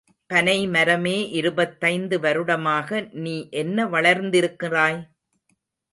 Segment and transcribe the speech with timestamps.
[0.29, 4.99] பனைபரமே இருபத்தைந்து வருடமாக நீ என்ன வளர்ந்திருக்கிறாய்?